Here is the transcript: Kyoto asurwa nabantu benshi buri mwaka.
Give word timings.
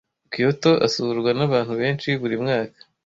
Kyoto 0.31 0.71
asurwa 0.85 1.29
nabantu 1.37 1.73
benshi 1.81 2.09
buri 2.21 2.35
mwaka. 2.43 2.79